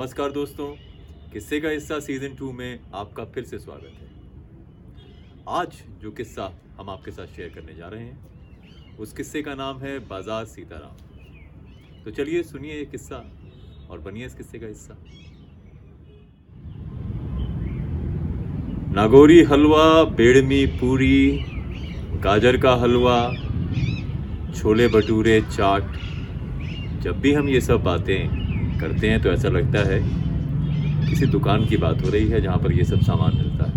नमस्कार 0.00 0.30
दोस्तों, 0.32 0.66
किस्से 1.32 1.58
का 1.60 1.68
हिस्सा 1.68 1.98
सीज़न 2.00 2.34
टू 2.36 2.50
में 2.52 2.80
आपका 2.94 3.24
फिर 3.24 3.44
से 3.44 3.58
स्वागत 3.58 3.96
है। 3.96 4.06
आज 5.56 5.74
जो 6.02 6.10
किस्सा 6.10 6.44
हम 6.78 6.90
आपके 6.90 7.10
साथ 7.10 7.34
शेयर 7.36 7.48
करने 7.54 7.74
जा 7.74 7.88
रहे 7.88 8.00
हैं, 8.00 8.96
उस 8.98 9.12
किस्से 9.12 9.42
का 9.42 9.54
नाम 9.54 9.80
है 9.80 9.98
बाज़ार 10.08 10.44
सीताराम। 10.44 12.02
तो 12.04 12.10
चलिए 12.10 12.42
सुनिए 12.42 12.78
ये 12.78 12.84
किस्सा 12.86 13.22
और 13.90 14.00
बनिए 14.00 14.26
इस 14.26 14.34
किस्से 14.34 14.58
का 14.58 14.66
हिस्सा। 14.66 14.96
नागौरी 18.94 19.42
हलवा, 19.44 20.04
बेड़मी 20.16 20.64
पूरी, 20.80 21.44
गाजर 22.24 22.56
का 22.56 22.74
हलवा, 22.76 23.22
छोले 24.54 24.88
भटूरे 24.88 25.40
चाट, 25.42 25.96
जब 27.02 27.20
भी 27.20 27.32
हम 27.32 27.48
ये 27.48 27.60
सब 27.62 27.82
बातें 27.84 28.48
करते 28.80 29.08
हैं 29.08 29.20
तो 29.22 29.28
ऐसा 29.30 29.48
लगता 29.50 29.78
है 29.88 30.00
किसी 31.08 31.26
दुकान 31.28 31.66
की 31.66 31.76
बात 31.78 32.04
हो 32.04 32.10
रही 32.10 32.28
है 32.28 32.40
जहाँ 32.40 32.58
पर 32.58 32.72
ये 32.72 32.84
सब 32.84 33.00
सामान 33.02 33.36
मिलता 33.36 33.64
है। 33.64 33.72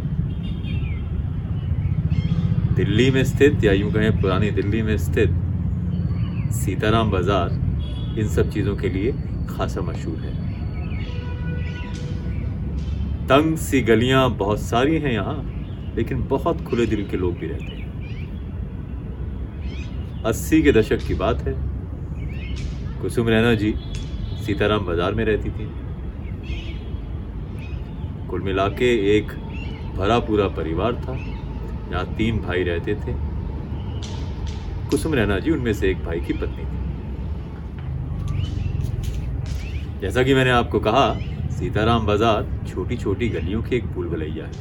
दिल्ली 2.76 3.09
में 3.12 3.23
स्थित, 3.26 3.63
या 3.63 3.73
यूँ 3.73 3.91
कहें 3.91 4.21
पुरानी 4.21 4.49
दिल्ली 4.52 4.81
में 4.81 4.98
स्थित 4.99 5.29
सीताराम 6.55 7.12
बाज़ार 7.12 7.49
इन 8.20 8.27
सब 8.29 8.49
चीज़ों 8.52 8.76
के 8.76 8.89
लिए 8.89 9.12
खासा 9.49 9.81
मशहूर 9.81 10.17
है। 10.20 10.34
तंग 13.27 13.57
सी 13.57 13.81
गलियाँ 13.84 14.29
बहुत 14.38 14.59
सारी 14.62 14.98
हैं 14.98 15.12
यहाँ, 15.13 15.35
लेकिन 15.95 16.23
बहुत 16.27 16.62
खुले 16.63 16.85
दिल 16.85 17.05
के 17.09 17.17
लोग 17.17 17.34
भी 17.40 17.48
रहते 17.48 17.63
हैं। 17.65 17.82
अस्सी 20.26 20.62
के 20.63 20.71
दशक 20.71 21.07
की 21.07 21.13
बात 21.15 21.41
है। 21.48 21.54
कुसुम 23.01 23.29
रैना 23.29 23.54
जी 23.55 23.73
सीताराम 24.44 24.86
बाज़ार 24.86 25.13
में 25.13 25.24
रहती 25.26 25.49
थी। 25.49 25.66
कुल 28.30 28.41
मिला 28.41 28.68
के 28.70 28.90
एक 29.18 29.27
भरा 29.98 30.18
पूरा 30.20 30.48
परिवार 30.48 30.96
था 30.96 31.13
यहाँ 31.13 32.05
तीन 32.16 32.40
भाई 32.40 32.63
रहते 32.63 32.96
थे। 32.96 33.13
कुसुम 34.90 35.13
रैना 35.13 35.40
जी 35.40 35.52
उनमें 35.52 35.74
से 35.74 35.90
एक 35.91 36.04
भाई 36.05 36.20
की 36.20 36.34
पत्नी 36.34 36.63
थी। 36.63 36.82
जैसा 40.02 40.24
कि 40.24 40.34
मैंने 40.34 40.52
आपको 40.52 40.80
कहा, 40.80 41.13
सीताराम 41.50 42.05
बाज़ार 42.05 42.48
छोटी 42.68 42.98
छोटी 42.98 43.30
गलियों 43.30 43.62
की 43.63 43.76
एक 43.76 43.85
भूल 43.85 44.07
भलैया 44.10 44.46
है। 44.46 44.52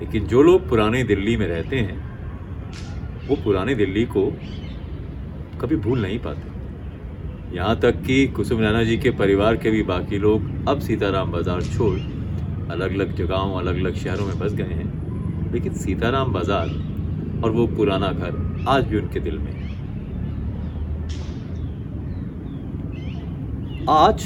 लेकिन 0.00 0.26
जो 0.26 0.42
लोग 0.42 0.68
पुराने 0.68 1.02
दिल्ली 1.04 1.36
में 1.36 1.46
रहते 1.46 1.76
हैं, 1.76 1.98
वो 3.28 3.36
पुराने 3.36 3.74
दिल्ली 3.74 4.04
को 4.06 4.24
कभी 5.60 5.76
भूल 5.76 6.02
नहीं 6.02 6.18
पाते। 6.18 6.55
यहाँ 7.52 7.78
तक 7.80 8.02
कि 8.02 8.26
कुसुम 8.26 8.60
रैना 8.60 8.82
जी 8.84 8.96
के 8.98 9.10
परिवार 9.18 9.56
के 9.56 9.70
भी 9.70 9.82
बाकी 9.84 10.18
लोग 10.18 10.68
अब 10.68 10.80
सीताराम 10.80 11.30
बाज़ार 11.32 11.62
छोड़ 11.66 11.98
अलग 12.70 12.94
अलग 12.94 13.14
जगहों 13.16 13.58
अलग 13.60 13.76
अलग 13.76 13.94
शहरों 13.96 14.26
में 14.26 14.38
बस 14.38 14.52
गए 14.54 14.74
हैं। 14.74 15.52
लेकिन 15.52 15.74
सीताराम 15.74 16.32
बाज़ार 16.32 16.68
और 17.44 17.50
वो 17.50 17.66
पुराना 17.76 18.10
घर 18.10 18.64
आज 18.68 18.84
भी 18.84 18.98
उनके 18.98 19.20
दिल 19.20 19.38
में 19.38 19.52
है। 19.52 19.64
आज 23.90 24.24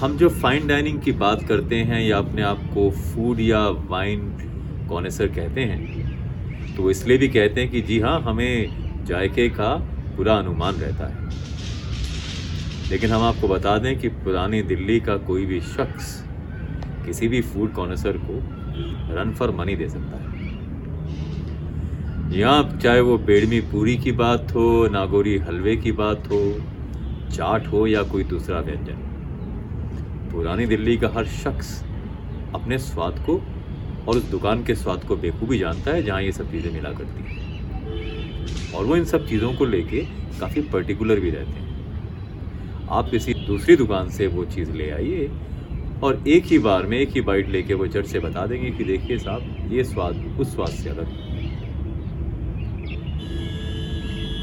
हम 0.00 0.16
जो 0.16 0.28
फाइन 0.30 0.66
डाइनिंग 0.66 1.00
की 1.00 1.12
बात 1.14 1.42
करते 1.42 1.76
हैं 1.82 2.00
या 2.02 2.18
अपने 2.18 2.42
आप 2.42 2.58
को 2.74 2.90
फ़ूड 2.92 3.40
या 3.40 3.66
वाइन 3.90 4.20
कॉनेसर 4.88 5.28
कहते 5.28 5.60
हैं 5.64 6.74
तो 6.76 6.90
इसलिए 6.90 7.18
भी 7.18 7.28
कहते 7.28 7.60
हैं 7.60 7.70
कि 7.70 7.80
जी 7.82 7.98
हाँ 8.00 8.20
हमें 8.22 9.04
जायके 9.06 9.48
का 9.50 9.74
पूरा 10.16 10.36
अनुमान 10.38 10.74
रहता 10.74 11.06
है। 11.06 11.24
लेकिन 12.90 13.10
हम 13.10 13.22
आपको 13.22 13.48
बता 13.48 13.76
दें 13.78 13.98
कि 14.00 14.08
पुरानी 14.08 14.62
दिल्ली 14.64 14.98
का 15.00 15.16
कोई 15.26 15.44
भी 15.46 15.60
शख्स 15.62 16.12
किसी 17.06 17.28
भी 17.28 17.40
फ़ूड 17.42 17.72
कॉर्नसर 17.72 18.16
को 18.20 18.34
रन 19.14 19.32
फॉर 19.38 19.50
मनी 19.52 19.74
दे 19.76 19.88
सकता 19.88 20.16
है। 20.16 20.24
यहाँ 22.32 22.78
चाहे 22.78 23.00
वो 23.00 23.16
बेड़मी 23.20 23.60
पूरी 23.72 23.96
की 23.96 24.12
बात 24.12 24.54
हो, 24.54 24.88
नागौरी 24.88 25.36
हलवे 25.38 25.76
की 25.76 25.92
बात 25.94 26.30
हो, 26.30 26.40
चाट 27.32 27.66
हो 27.66 27.86
या 27.86 28.02
कोई 28.04 28.24
दूसरा 28.24 28.60
व्यंजन, 28.60 28.98
पुरानी 30.32 30.66
दिल्ली 30.66 30.96
का 30.96 31.08
हर 31.08 31.26
शख्स 31.34 31.82
अपने 32.54 32.78
स्वाद 32.78 33.18
को 33.26 33.40
और 34.08 34.16
उस 34.16 34.30
दुकान 34.30 34.64
के 34.64 34.74
स्वाद 34.74 35.04
को 35.04 35.16
बेखूबी 35.16 35.58
जानता 35.58 35.90
है 35.90 36.02
जहाँ 36.02 36.22
ये 36.22 36.32
सब 36.32 36.50
चीज़ें 36.50 36.72
मिला 36.72 36.90
करती 36.92 37.22
हैं। 37.24 38.72
और 38.74 38.84
वो 38.84 38.96
इन 38.96 39.04
सब 39.04 39.26
चीज़ों 39.28 39.52
को 39.54 39.64
लेके 39.64 40.00
काफ़ी 40.40 40.60
पर्टिकुलर 40.72 41.20
भी 41.20 41.30
रहते 41.30 41.50
हैं। 41.50 41.65
आप 42.88 43.10
किसी 43.10 43.34
दूसरी 43.36 43.76
दुकान 43.76 44.08
से 44.10 44.26
वो 44.28 44.44
चीज़ 44.46 44.70
ले 44.72 44.90
आइए 44.90 45.30
और 46.02 46.22
एक 46.28 46.44
ही 46.44 46.58
बार 46.58 46.86
में 46.86 46.98
एक 46.98 47.10
ही 47.10 47.20
बाइट 47.20 47.48
लेके 47.48 47.74
वो 47.74 47.86
झट 47.86 48.06
से 48.06 48.18
बता 48.20 48.46
देंगे 48.46 48.70
कि 48.70 48.84
देखिए 48.84 49.18
साहब, 49.18 49.72
ये 49.72 49.84
स्वाद, 49.84 50.24
उस 50.40 50.54
स्वाद 50.54 50.68
से 50.68 50.90
अलग 50.90 51.06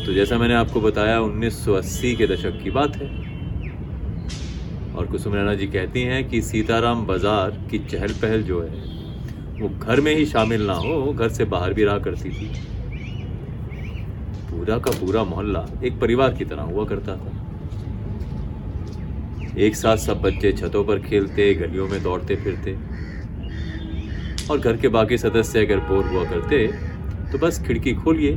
तो 0.06 0.14
जैसा 0.14 0.38
मैंने 0.38 0.54
आपको 0.54 0.82
बताया 0.82 1.20
1980 1.20 2.16
के 2.16 2.28
दशक 2.28 2.60
की 2.64 2.72
बात 2.72 2.96
है। 2.96 3.08
और 4.94 5.06
कुसुम 5.12 5.36
रैना 5.36 5.54
जी 5.54 5.68
कहती 5.68 6.02
हैं 6.02 6.28
कि 6.30 6.42
सीताराम 6.42 7.06
बाज़ार 7.06 7.52
की 7.72 7.80
चहल 7.80 8.14
पहल 8.22 8.44
जो 8.44 8.62
है, 8.62 8.70
वो 9.62 9.70
घर 9.70 10.02
में 10.02 10.14
ही 10.16 10.26
शामिल 10.26 10.66
ना 10.68 10.74
हो 10.74 11.14
घर 11.14 11.30
से 11.30 11.46
बाहर 11.46 11.74
भी 11.74 11.84
रहा 11.84 11.98
करती 12.00 12.30
थी। 12.30 12.50
पूरा 14.50 14.78
का 14.78 14.92
पूरा 14.92 15.24
मोहल्ला 15.24 15.66
एक 15.84 16.00
परिवार 16.00 16.34
की 16.34 16.46
तरह 16.46 16.62
हुआ 16.64 16.86
करता 16.86 17.16
था। 17.16 17.43
एक 19.58 19.76
साथ 19.76 19.98
सब 19.98 20.22
बच्चे 20.22 20.52
छतों 20.52 20.84
पर 20.84 21.00
खेलते, 21.00 21.54
गलियों 21.54 21.88
में 21.88 22.02
दौड़ते 22.04 22.36
फिरते। 22.36 22.72
और 24.50 24.60
घर 24.60 24.78
के 24.78 24.88
बाकी 24.90 25.18
सदस्य 25.18 25.66
अगर 25.66 25.80
बोर 25.90 26.06
हुआ 26.06 26.24
करते 26.30 26.68
तो 27.32 27.38
बस 27.40 27.62
खिड़की 27.68 27.94
खोलिए 27.96 28.34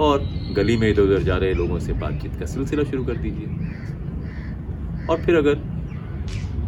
और 0.00 0.20
गली 0.56 0.76
में 0.76 0.88
इधर 0.88 1.02
उधर 1.02 1.22
जा 1.22 1.36
रहे 1.36 1.54
लोगों 1.54 1.78
से 1.78 1.92
बातचीत 1.94 2.34
का 2.40 2.46
सिलसिला 2.46 2.84
शुरू 2.84 3.04
कर 3.04 3.16
दीजिए। 3.16 3.46
और 5.10 5.22
फिर 5.22 5.36
अगर 5.36 5.54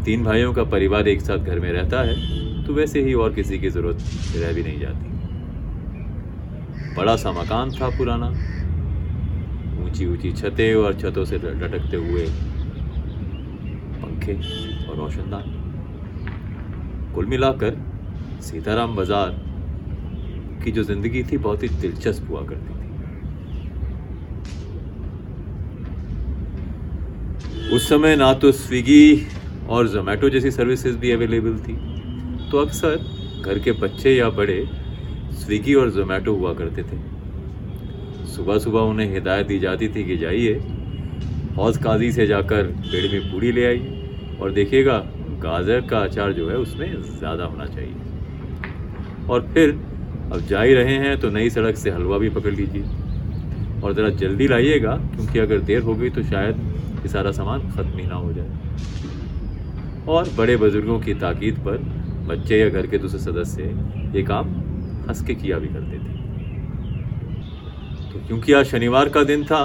तीन 0.05 0.25
भाइयों 0.25 0.53
का 0.55 0.65
परिवार 0.73 1.09
एक 1.09 1.21
साथ 1.21 1.39
घर 1.39 1.61
में 1.61 1.71
रहता 1.73 2.01
है 2.03 2.65
तो 2.65 2.75
वैसे 2.75 3.01
ही 3.03 3.15
और 3.15 3.35
किसी 3.35 3.59
की 3.59 3.71
ज़रूरत 3.71 3.99
रह 4.37 4.53
भी 4.53 4.63
नहीं 4.63 4.81
जाती। 4.81 5.15
बड़ा 6.97 7.17
सा 7.17 7.33
मकान 7.33 7.71
था 7.73 7.89
पुराना। 7.99 8.29
ऊँची 9.85 10.07
ऊँची 10.07 10.33
छतें 10.33 10.75
और 10.75 10.95
छतों 11.01 11.25
से 11.25 11.37
लटकते 11.37 11.97
हुए 11.99 12.27
पंखे 14.27 14.87
और 14.89 14.97
रोशनदान। 14.97 15.43
कुल 17.15 17.27
मिलाकर 17.27 17.77
सीताराम 18.43 18.97
बाज़ार 18.97 19.31
की 20.65 20.73
जो 20.73 20.83
ज़िंदगी 20.85 21.23
थी, 21.23 21.37
बहुत 21.39 21.63
ही 21.63 21.69
दिलचस्प 21.71 22.31
हुआ 22.31 22.43
करती 22.43 22.67
थी। 22.67 22.75
उस 27.77 27.89
समय 27.89 28.17
ना 28.17 28.33
तो 28.35 28.53
स्विगी 28.53 29.27
और 29.69 29.89
जोमेटो 29.89 30.29
जैसी 30.31 30.51
सर्विसेज़ 30.51 30.97
भी 30.97 31.11
अवेलेबल 31.11 31.59
थी। 31.59 31.75
तो 32.51 32.59
अक्सर 32.59 32.97
घर 33.43 33.59
के 33.59 33.73
बच्चे 33.73 34.15
या 34.17 34.29
बड़े 34.31 34.65
स्विगी 35.35 35.75
और 35.75 35.91
जोमेटो 35.91 36.35
हुआ 36.35 36.53
करते 36.55 36.83
थे। 36.83 36.99
सुबह 38.27 38.59
सुबह 38.59 38.81
उन्हें 38.81 39.13
हिदायत 39.13 39.47
दी 39.47 39.59
जाती 39.59 39.89
थी 39.89 40.05
कि 40.05 40.17
जाइए, 40.17 40.55
हौज 41.57 41.77
काजी 41.77 42.13
से 42.13 42.27
जाकर 42.27 42.63
पेड़ 42.83 43.13
में 43.13 43.33
पूड़ी 43.33 43.53
ले 43.53 43.65
आइए। 43.67 43.96
और 44.41 44.51
देखिएगा, 44.53 44.99
गाजर 45.41 45.81
का 45.87 45.99
अचार 46.01 46.33
जो 46.33 46.49
है 46.51 46.57
उसमें 46.59 47.03
ज़्यादा 47.03 47.45
होना 47.45 47.67
चाहिए। 47.67 47.95
और 49.27 49.49
फिर 49.55 49.71
अब 50.33 50.41
जा 50.49 50.63
ही 50.63 50.75
रहे 50.75 50.95
हैं 50.99 51.19
तो 51.21 51.31
नई 51.31 51.51
सड़क 51.51 51.77
से 51.77 51.91
हलवा 51.91 52.19
भी 52.19 52.29
पकड़ 52.31 52.53
लीजिए। 52.53 52.83
और 53.77 53.93
ज़रा 53.95 54.09
जल्दी 54.11 54.47
लाइएगा, 54.49 54.95
क्योंकि 55.15 55.39
अगर 55.39 55.59
देर 55.61 55.83
हो 55.83 55.95
गई 55.95 56.11
तो 56.11 56.23
शायद 56.25 56.57
ये 57.03 57.09
सारा 57.09 57.31
सामान 57.33 57.61
ख़त्म 57.71 57.99
ही 57.99 58.07
ना 58.07 58.15
हो 58.15 58.33
जाए। 58.33 58.51
और 60.09 60.29
बड़े 60.37 60.57
बुज़ुर्गों 60.57 60.99
की 61.01 61.15
ताकीद 61.17 61.59
पर 61.67 61.79
बच्चे 62.29 62.59
या 62.59 62.69
घर 62.69 62.87
के 62.87 62.99
दूसरे 62.99 63.21
सदस्य 63.21 63.63
ये 64.15 64.23
काम 64.23 64.49
हंस 65.09 65.23
के 65.23 65.35
किया 65.35 65.59
भी 65.59 65.69
करते 65.69 65.97
थे। 65.97 66.15
तो 68.13 68.27
क्योंकि 68.27 68.53
आज 68.53 68.67
शनिवार 68.67 69.09
का 69.09 69.23
दिन 69.25 69.45
था 69.45 69.61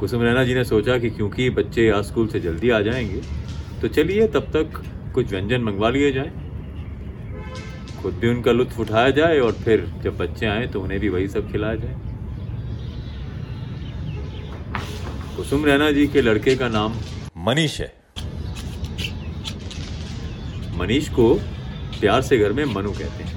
कुसुम 0.00 0.22
रैना 0.22 0.42
जी 0.44 0.54
ने 0.54 0.64
सोचा 0.64 0.98
कि 0.98 1.10
क्योंकि 1.10 1.48
बच्चे 1.50 1.88
आज 1.90 2.04
स्कूल 2.04 2.26
से 2.28 2.40
जल्दी 2.40 2.70
आ 2.70 2.80
जाएँगे 2.80 3.20
तो 3.80 3.88
चलिए 3.88 4.26
तब 4.28 4.50
तक 4.56 4.82
कुछ 5.14 5.30
व्यंजन 5.30 5.62
मंगवा 5.62 5.90
लिए 5.90 6.12
जाए। 6.12 6.30
खुद 8.02 8.14
भी 8.14 8.28
उनका 8.28 8.52
लुत्फ 8.52 8.78
उठाया 8.80 9.10
जाए 9.10 9.38
और 9.38 9.52
फिर 9.52 9.84
जब 10.02 10.16
बच्चे 10.16 10.46
आए 10.46 10.66
तो 10.66 10.80
उन्हें 10.80 11.00
भी 11.00 11.08
वही 11.08 11.28
सब 11.28 11.50
खिलाया 11.52 11.74
जाए। 11.74 11.96
कुसुम 15.36 15.64
रैना 15.64 15.90
जी 15.90 16.06
के 16.06 16.22
लड़के 16.22 16.56
का 16.56 16.68
नाम 16.68 16.94
मनीष 17.36 17.80
है। 17.80 17.92
मनीष 20.78 21.08
को 21.08 21.34
प्यार 22.00 22.22
से 22.22 22.38
घर 22.38 22.52
में 22.52 22.64
मनु 22.64 22.92
कहते 22.92 23.24
हैं। 23.24 23.36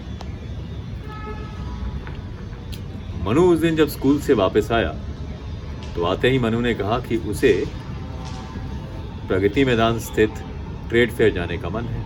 मनु 3.26 3.42
उस 3.44 3.60
दिन 3.60 3.76
जब 3.76 3.88
स्कूल 3.88 4.20
से 4.20 4.34
वापस 4.34 4.72
आया 4.72 4.90
तो 5.96 6.04
आते 6.06 6.30
ही 6.30 6.40
मनु 6.40 6.60
ने 6.62 6.74
कहा 6.74 7.00
कि 7.00 7.18
उसे 7.30 7.54
प्रगति 9.28 9.66
मैदान 9.66 10.00
स्थित 10.00 10.44
ट्रेड 10.90 11.12
फेयर 11.12 11.34
जाने 11.34 11.58
का 11.58 11.70
मन 11.70 11.86
है। 11.86 12.04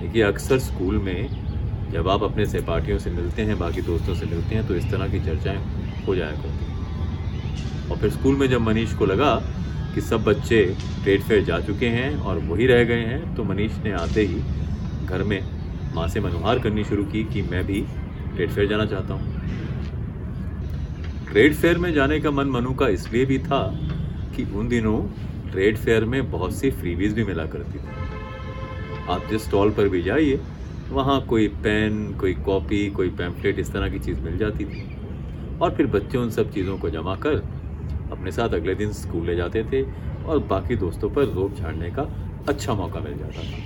देखिए, 0.00 0.22
अक्सर 0.22 0.58
स्कूल 0.58 0.98
में 0.98 1.90
जब 1.92 2.08
आप 2.08 2.22
अपने 2.22 2.46
सहपाठियों 2.46 2.98
से 2.98 3.10
मिलते 3.10 3.42
हैं, 3.42 3.58
बाकी 3.58 3.82
दोस्तों 3.82 4.14
से 4.14 4.26
मिलते 4.26 4.54
हैं 4.54 4.66
तो 4.66 4.74
इस 4.74 4.90
तरह 4.90 5.08
की 5.08 5.20
चर्चाएँ 5.20 6.04
हो 6.06 6.14
जाया 6.16 6.32
करती 6.32 7.88
और 7.90 7.98
फिर 7.98 8.10
स्कूल 8.10 8.36
में 8.36 8.48
जब 8.48 8.60
मनीष 8.60 8.94
को 8.94 9.06
लगा 9.06 9.34
कि 9.94 10.00
सब 10.00 10.24
बच्चे 10.24 10.62
ट्रेड 11.02 11.22
फेयर 11.22 11.44
जा 11.44 11.58
चुके 11.60 11.86
हैं 11.88 12.14
और 12.16 12.38
वही 12.44 12.66
रह 12.66 12.84
गए 12.84 13.04
हैं 13.04 13.34
तो 13.36 13.44
मनीष 13.44 13.82
ने 13.84 13.92
आते 13.94 14.22
ही 14.22 14.42
घर 15.06 15.22
में 15.22 15.40
माँ 15.94 16.08
से 16.08 16.20
मनुहार 16.20 16.58
करनी 16.58 16.84
शुरू 16.84 17.04
की 17.04 17.24
कि 17.24 17.42
मैं 17.42 17.64
भी 17.66 17.80
ट्रेड 18.34 18.50
फेयर 18.50 18.68
जाना 18.68 18.84
चाहता 18.86 19.14
हूँ। 19.14 19.39
ट्रेड 21.30 21.54
फेयर 21.54 21.78
में 21.78 21.92
जाने 21.94 22.18
का 22.20 22.30
मन 22.30 22.48
मनु 22.50 22.72
का 22.74 22.86
इसलिए 22.88 23.24
भी 23.24 23.38
था 23.38 23.62
कि 24.36 24.44
उन 24.44 24.68
दिनों 24.68 24.98
ट्रेड 25.50 25.76
फेयर 25.78 26.04
में 26.04 26.30
बहुत 26.30 26.54
सी 26.54 26.70
फ्रीवीज 26.70 27.12
भी 27.14 27.24
मिला 27.24 27.44
करती 27.46 27.78
थी। 27.78 27.82
आप 29.10 29.26
जिस 29.30 29.44
स्टॉल 29.44 29.70
पर 29.70 29.88
भी 29.88 30.02
जाइए, 30.02 30.40
वहाँ 30.90 31.20
कोई 31.26 31.48
पेन 31.48 32.12
कोई 32.20 32.34
कॉपी 32.34 32.90
कोई 32.90 33.08
पैम्फलेट 33.08 33.58
इस 33.58 33.72
तरह 33.72 33.88
की 33.88 33.98
चीज़ 33.98 34.20
मिल 34.20 34.38
जाती 34.38 34.64
थी। 34.64 34.82
और 35.62 35.74
फिर 35.74 35.86
बच्चे 35.86 36.18
उन 36.18 36.30
सब 36.30 36.52
चीज़ों 36.52 36.78
को 36.78 36.90
जमा 36.90 37.16
कर 37.16 37.42
अपने 38.12 38.32
साथ 38.32 38.54
अगले 38.54 38.74
दिन 38.74 38.92
स्कूल 38.92 39.26
ले 39.26 39.36
जाते 39.36 39.64
थे 39.64 39.82
और 40.24 40.38
बाकी 40.50 40.76
दोस्तों 40.76 41.10
पर 41.10 41.24
रोप 41.24 41.54
झाड़ने 41.54 41.90
का 41.90 42.02
अच्छा 42.48 42.74
मौका 42.74 43.00
मिल 43.00 43.18
जाता 43.18 43.42
था। 43.42 43.58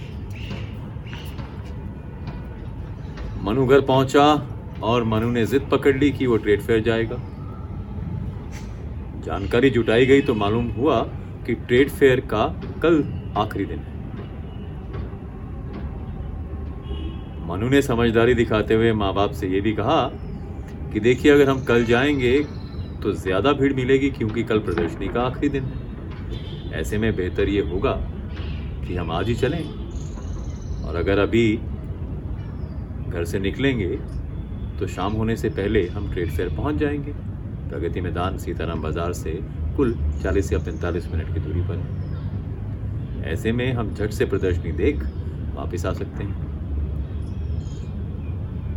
मनु 3.42 3.66
घर 3.66 3.80
पहुँचा 3.80 4.24
और 4.82 5.04
मनु 5.04 5.30
ने 5.30 5.46
जिद 5.46 5.68
पकड़ 5.72 5.96
ली 5.96 6.10
कि 6.10 6.26
वो 6.26 6.36
ट्रेड 6.36 6.62
फेयर 6.62 6.82
जाएगा। 6.82 7.16
जानकारी 9.24 9.70
जुटाई 9.70 10.06
गई 10.06 10.20
तो 10.20 10.34
मालूम 10.34 10.66
हुआ 10.70 11.00
कि 11.46 11.54
ट्रेड 11.54 11.90
फेयर 11.90 12.20
का 12.32 12.44
कल 12.82 13.02
आखिरी 13.36 13.64
दिन 13.64 13.78
है। 13.78 13.92
मनु 17.48 17.68
ने 17.68 17.80
समझदारी 17.82 18.34
दिखाते 18.34 18.74
हुए 18.74 18.92
माँ 18.94 19.12
बाप 19.14 19.32
से 19.32 19.48
ये 19.48 19.60
भी 19.60 19.72
कहा 19.72 20.02
कि 20.92 21.00
देखिए, 21.00 21.32
अगर 21.32 21.48
हम 21.50 21.64
कल 21.64 21.84
जाएँगे 21.84 22.38
तो 23.02 23.12
ज़्यादा 23.12 23.52
भीड़ 23.52 23.72
मिलेगी 23.72 24.10
क्योंकि 24.10 24.42
कल 24.42 24.58
प्रदर्शनी 24.58 25.08
का 25.08 25.22
आखिरी 25.22 25.48
दिन 25.48 25.64
है। 25.64 26.80
ऐसे 26.80 26.98
में 26.98 27.14
बेहतर 27.16 27.48
ये 27.48 27.60
होगा 27.62 27.92
कि 28.86 28.96
हम 28.96 29.10
आज 29.10 29.28
ही 29.28 29.34
चलें 29.34 29.64
और 30.84 30.96
अगर 30.96 31.18
अभी 31.18 31.56
घर 33.08 33.24
से 33.24 33.38
निकलेंगे 33.38 33.96
तो 34.78 34.86
शाम 34.86 35.12
होने 35.12 35.36
से 35.36 35.48
पहले 35.50 35.86
हम 35.88 36.12
ट्रेड 36.12 36.30
फेयर 36.30 36.48
पहुँच 36.56 36.76
जाएँगे। 36.76 37.12
प्रगति 37.70 38.00
मैदान, 38.00 38.38
सीताराम 38.38 38.82
बाज़ार 38.82 39.12
से 39.12 39.32
कुल 39.76 39.94
40 40.22 40.52
या 40.52 40.58
45 40.58 41.06
मिनट 41.12 41.34
की 41.34 41.40
दूरी 41.40 41.60
पर। 41.60 41.76
है 41.76 43.32
ऐसे 43.32 43.52
में 43.52 43.72
हम 43.72 43.94
झट 43.94 44.10
से 44.10 44.24
प्रदर्शनी 44.24 44.72
देख 44.72 45.02
वापस 45.54 45.86
आ 45.86 45.92
सकते 45.92 46.24
हैं। 46.24 46.34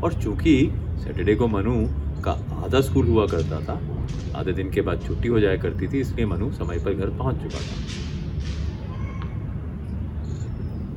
और 0.04 0.14
चूँकि 0.14 0.72
सैटरडे 0.98 1.36
को 1.36 1.48
मनु 1.48 1.74
का 2.24 2.32
आधा 2.66 2.82
स्कूल 2.82 3.08
हुआ 3.08 3.26
करता 3.28 3.60
था, 3.60 3.80
आधे 4.36 4.54
दिन 4.54 4.70
के 4.72 4.82
बाद 4.82 5.02
छुट्टी 5.08 5.28
हो 5.28 5.40
जाया 5.40 5.58
करती 5.58 5.88
थी, 5.88 6.00
इसलिए 6.00 6.26
मनु 6.26 6.52
समय 6.52 6.80
पर 6.80 6.94
घर 6.94 7.10
पहुँच 7.10 7.36
चुका 7.36 7.60
था। 7.60 7.76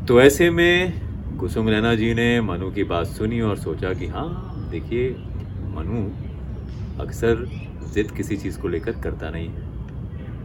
तो 0.06 0.20
ऐसे 0.20 0.50
में 0.50 0.93
कुसुम 1.38 1.69
रैना 1.69 1.94
जी 1.94 2.14
ने 2.14 2.40
मनु 2.40 2.70
की 2.70 2.84
बात 2.84 3.06
सुनी 3.06 3.40
और 3.40 3.56
सोचा 3.56 3.93
कि 3.93 4.06
हाँ 4.06 4.28
देखिए, 4.70 5.10
मनु 5.75 6.00
अक्सर 7.02 7.34
जिद 7.90 8.10
किसी 8.10 8.37
चीज़ 8.37 8.60
को 8.60 8.69
लेकर 8.69 9.00
करता 9.00 9.31
नहीं 9.31 9.48
है। 9.48 9.69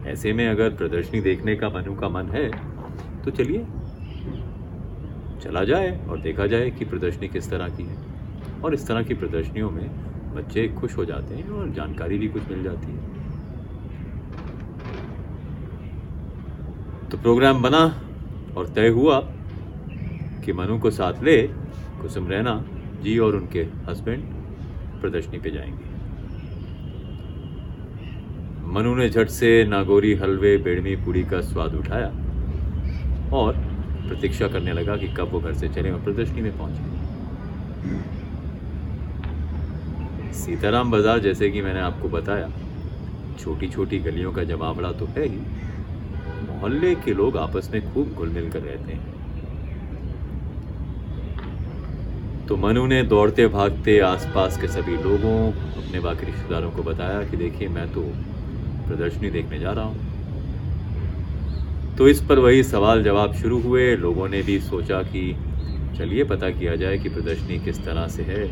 ऐसे 0.06 0.32
में 0.32 0.48
अगर 0.48 0.70
प्रदर्शनी 0.70 1.20
देखने 1.20 1.56
का 1.56 1.68
मनु 1.68 1.94
का 1.94 2.08
मन 2.08 2.26
है 2.26 2.48
तो 3.22 3.30
चलिए। 3.30 3.64
चला 5.40 5.64
जाए 5.64 6.06
और 6.08 6.20
देखा 6.20 6.46
जाए 6.46 6.70
कि 6.70 6.84
प्रदर्शनी 6.84 7.28
किस 7.28 7.50
तरह 7.50 7.68
की 7.68 7.82
है। 7.82 7.96
और 8.64 8.74
इस 8.74 8.86
तरह 8.86 9.02
की 9.02 9.14
प्रदर्शनियों 9.14 9.70
में 9.70 9.88
बच्चे 10.34 10.68
खुश 10.68 10.96
हो 10.96 11.04
जाते 11.04 11.34
हैं 11.34 11.48
और 11.48 11.70
जानकारी 11.70 12.18
भी 12.18 12.28
कुछ 12.28 12.48
मिल 12.50 12.62
जाती 12.62 12.92
है। 12.92 12.98
तो 17.08 17.18
प्रोग्राम 17.18 17.62
बना 17.62 17.84
और 18.56 18.68
तय 18.68 18.88
हुआ 18.88 19.20
कि 20.44 20.52
मनु 20.52 20.78
को 20.78 20.90
साथ 20.90 21.22
ले, 21.22 21.42
कुसुम 22.02 22.28
रैना, 22.28 22.64
जी 23.02 23.18
और 23.18 23.36
उनके 23.36 23.66
हस्बैंड 23.88 24.24
प्रदर्शनी 25.00 25.38
पे 25.38 25.50
जाएँगे। 25.50 25.85
मनु 28.76 28.94
ने 28.94 29.08
झट 29.08 29.28
से 29.28 29.48
नागौरी 29.64 30.12
हलवे 30.14 30.56
बेड़मी 30.64 30.94
पूड़ी 31.04 31.22
का 31.24 31.40
स्वाद 31.42 31.74
उठाया 31.74 32.08
और 33.32 33.52
प्रतीक्षा 34.08 34.48
करने 34.48 34.72
लगा 34.72 34.96
कि 34.96 35.06
कब 35.16 35.30
वो 35.32 35.40
घर 35.40 35.54
से 35.54 35.68
चले 35.68 35.90
और 35.90 36.00
प्रदर्शनी 36.00 36.42
में 36.42 36.56
पहुँचे। 36.58 36.82
सीताराम 40.34 40.90
बाज़ार 40.90 41.18
जैसे 41.18 41.50
कि 41.50 41.62
मैंने 41.62 41.80
आपको 41.80 42.08
बताया 42.08 42.50
छोटी 43.38 43.68
छोटी 43.68 43.98
गलियों 44.00 44.32
का 44.32 44.44
जमावड़ा 44.44 44.92
तो 44.92 45.06
है 45.16 45.24
ही। 45.24 45.40
मोहल्ले 46.42 46.94
के 46.94 47.14
लोग 47.14 47.36
आपस 47.38 47.70
में 47.72 47.80
खूब 47.94 48.14
घुल 48.14 48.28
मिल 48.28 48.50
कर 48.50 48.60
रहते 48.60 48.92
हैं। 48.92 49.14
तो 52.46 52.56
मनु 52.58 52.86
ने 52.86 53.02
दौड़ते 53.08 53.46
भागते 53.48 53.98
आसपास 54.04 54.60
के 54.60 54.68
सभी 54.68 54.96
लोगों, 55.02 55.36
अपने 55.52 56.00
बाकी 56.00 56.26
रिश्तेदारों 56.26 56.70
को 56.70 56.82
बताया 56.84 57.22
कि 57.30 57.36
देखिए, 57.36 57.68
मैं 57.68 57.92
तो 57.92 58.02
प्रदर्शनी 58.88 59.30
देखने 59.30 59.58
जा 59.58 59.72
रहा 59.72 59.84
हूँ। 59.84 59.96
तो 61.96 62.08
इस 62.08 62.20
पर 62.20 62.38
वही 62.38 62.62
सवाल 62.64 63.02
जवाब 63.02 63.34
शुरू 63.34 63.60
हुए। 63.60 63.94
लोगों 63.96 64.28
ने 64.28 64.42
भी 64.42 64.58
सोचा 64.60 65.02
कि 65.04 65.34
चलिए 65.98 66.24
पता 66.24 66.50
किया 66.50 66.74
जाए 66.76 66.98
कि 66.98 67.08
प्रदर्शनी 67.08 67.58
किस 67.58 67.84
तरह 67.84 68.08
से 68.08 68.22
है, 68.22 68.46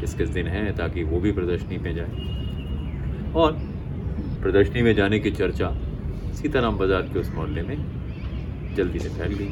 किस 0.00 0.14
किस 0.14 0.28
दिन 0.28 0.46
है, 0.46 0.72
ताकि 0.76 1.02
वो 1.04 1.20
भी 1.20 1.32
प्रदर्शनी 1.32 1.78
में 1.78 1.94
जाए। 1.94 3.32
और 3.34 3.52
प्रदर्शनी 4.42 4.82
में 4.82 4.94
जाने 4.94 5.18
की 5.18 5.30
चर्चा 5.30 5.68
सीताराम 6.34 6.76
बाज़ार 6.78 7.02
के 7.02 7.18
उस 7.18 7.30
मोहल्ले 7.34 7.62
में 7.62 7.76
जल्दी 8.76 8.98
से 8.98 9.08
फैल 9.08 9.34
गई। 9.34 9.50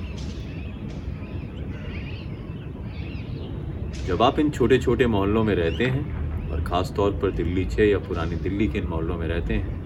जब 4.07 4.23
आप 4.23 4.39
इन 4.39 4.51
छोटे 4.51 4.79
छोटे 4.79 5.07
मोहल्लों 5.07 5.45
में 5.45 5.55
रहते 5.55 5.85
हैं, 5.87 6.51
और 6.51 6.65
ख़ास 6.65 6.93
तौर 6.97 7.11
पर 7.13 7.31
दिल्ली 7.33 7.65
छः 7.65 7.85
या 7.85 7.99
पुरानी 7.99 8.37
दिल्ली 8.39 8.67
के 8.69 8.79
इन 8.79 8.87
मोहल्लों 8.87 9.19
में 9.19 9.27
रहते 9.29 9.55
हैं 9.55 9.80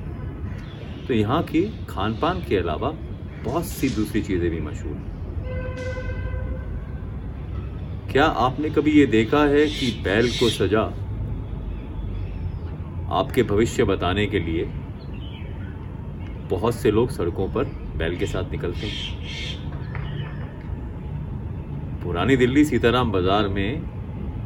तो 1.08 1.14
यहाँ 1.14 1.42
की 1.42 1.62
खान 1.88 2.14
पान 2.14 2.40
के 2.40 2.56
अलावा 2.56 2.90
बहुत 3.44 3.66
सी 3.66 3.88
दूसरी 3.88 4.22
चीज़ें 4.22 4.50
भी 4.50 4.60
मशहूर 4.60 4.92
हैं। 4.92 5.12
क्या 8.12 8.24
आपने 8.24 8.70
कभी 8.70 8.90
ये 8.90 9.06
देखा 9.06 9.42
है 9.44 9.66
कि 9.66 9.90
बैल 10.04 10.28
को 10.30 10.48
सजा 10.50 10.82
आपके 13.12 13.42
भविष्य 13.42 13.84
बताने 13.84 14.26
के 14.26 14.38
लिए 14.38 14.64
बहुत 16.50 16.74
से 16.74 16.90
लोग 16.90 17.10
सड़कों 17.10 17.48
पर 17.48 17.64
बैल 17.96 18.16
के 18.16 18.26
साथ 18.26 18.50
निकलते 18.50 18.86
हैं? 18.86 18.98
पुरानी 22.04 22.36
दिल्ली 22.36 22.64
सीताराम 22.64 23.12
बाज़ार 23.12 23.48
में 23.48 23.82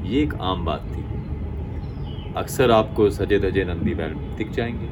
ये 0.04 0.22
एक 0.22 0.34
आम 0.42 0.64
बात 0.64 0.84
थी। 0.86 1.02
अक्सर 2.36 2.70
आपको 2.70 3.08
सजे 3.10 3.38
धजे 3.40 3.64
नंदी 3.64 3.94
बैल 3.94 4.14
दिख 4.38 4.50
जाएँगे। 4.50 4.88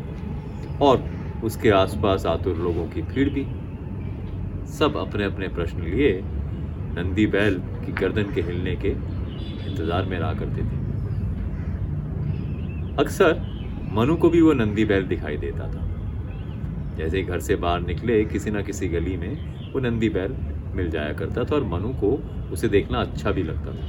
और 0.81 0.97
उसके 1.47 1.71
आसपास 1.71 2.27
आतुर 2.27 2.57
लोगों 2.59 2.87
की 2.87 3.03
भीड़ 3.05 3.29
भी। 3.29 3.45
सब 4.73 4.97
अपने 4.97 5.25
अपने 5.25 5.49
प्रश्न 5.49 5.83
लिए, 5.83 6.13
नंदी 6.97 7.27
बैल 7.27 7.59
की 7.85 7.93
गर्दन 7.93 8.33
के 8.35 8.43
हिलने 8.43 8.75
के 8.77 8.89
इंतज़ार 8.89 10.05
में 10.05 10.19
रहा 10.19 10.33
करते 10.35 10.63
थे। 10.63 10.77
अक्सर 12.99 13.41
मनु 13.93 14.17
को 14.17 14.31
भी 14.31 14.41
वो 14.41 14.53
नंदी 14.53 14.85
बैल 14.85 15.05
दिखाई 15.07 15.37
देता 15.37 15.69
था। 15.69 15.85
जैसे 16.97 17.23
घर 17.23 17.41
से 17.41 17.57
बाहर 17.57 17.81
निकले, 17.81 18.25
किसी 18.25 18.51
ना 18.51 18.61
किसी 18.63 18.89
गली 18.89 19.17
में 19.17 19.73
वो 19.73 19.81
नंदी 19.81 20.09
बैल 20.09 20.37
मिल 20.75 20.91
जाया 20.91 21.13
करता 21.13 21.45
था 21.45 21.55
और 21.55 21.65
मनु 21.65 21.89
को 21.95 22.11
उसे 22.53 22.69
देखना 22.69 22.99
अच्छा 23.01 23.31
भी 23.31 23.43
लगता 23.43 23.73
था। 23.73 23.85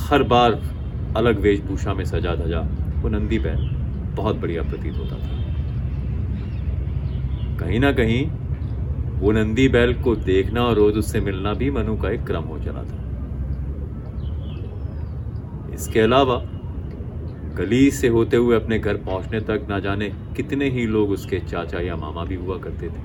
हर 0.00 0.22
बार 0.22 0.60
अलग 1.16 1.38
वेशभूषा 1.40 1.94
में 1.94 2.04
सजा 2.04 2.34
धजा 2.34 2.60
वो 3.02 3.08
नंदी 3.08 3.38
बैल 3.38 3.60
बहुत 4.14 4.36
बढ़िया 4.36 4.62
प्रतीत 4.62 4.96
होता 4.96 5.16
था। 5.16 5.40
कहीं 7.58 7.80
ना 7.80 7.92
कहीं, 7.92 8.30
वो 9.20 9.32
नंदी 9.32 9.68
बैल 9.68 9.94
को 9.94 10.16
देखना 10.16 10.62
और 10.62 10.74
रोज 10.74 10.96
उससे 10.96 11.20
मिलना 11.20 11.52
भी 11.54 11.70
मनु 11.70 11.96
का 11.96 12.10
एक 12.10 12.24
क्रम 12.24 12.42
हो 12.42 12.58
चला 12.58 12.82
था। 12.82 12.98
इसके 15.74 16.00
अलावा, 16.00 16.42
गली 17.56 17.90
से 17.90 18.08
होते 18.08 18.36
हुए 18.36 18.56
अपने 18.56 18.78
घर 18.78 18.96
पहुँचने 18.96 19.40
तक 19.40 19.66
ना 19.68 19.78
जाने 19.78 20.08
कितने 20.36 20.68
ही 20.70 20.86
लोग 20.86 21.10
उसके 21.10 21.38
चाचा 21.38 21.80
या 21.80 21.96
मामा 21.96 22.24
भी 22.24 22.34
हुआ 22.34 22.58
करते 22.58 22.88
थे। 22.88 23.00